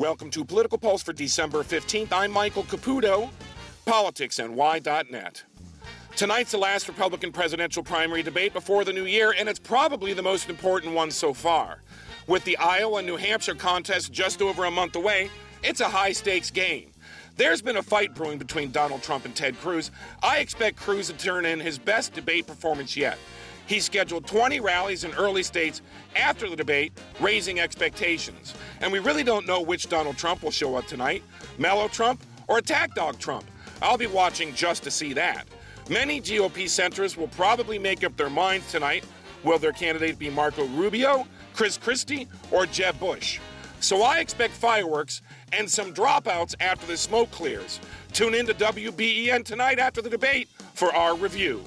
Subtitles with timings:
[0.00, 2.10] Welcome to Political Pulse for December 15th.
[2.10, 3.28] I'm Michael Caputo,
[3.86, 5.44] politicsny.net.
[6.16, 10.22] Tonight's the last Republican presidential primary debate before the new year, and it's probably the
[10.22, 11.82] most important one so far.
[12.26, 15.28] With the Iowa and New Hampshire contest just over a month away,
[15.62, 16.92] it's a high stakes game.
[17.36, 19.90] There's been a fight brewing between Donald Trump and Ted Cruz.
[20.22, 23.18] I expect Cruz to turn in his best debate performance yet.
[23.70, 25.80] He scheduled 20 rallies in early states
[26.16, 28.52] after the debate, raising expectations.
[28.80, 31.22] And we really don't know which Donald Trump will show up tonight
[31.56, 33.44] Mellow Trump or Attack Dog Trump.
[33.80, 35.46] I'll be watching just to see that.
[35.88, 39.04] Many GOP centrists will probably make up their minds tonight.
[39.44, 43.38] Will their candidate be Marco Rubio, Chris Christie, or Jeb Bush?
[43.78, 47.78] So I expect fireworks and some dropouts after the smoke clears.
[48.12, 51.62] Tune in to WBEN tonight after the debate for our review.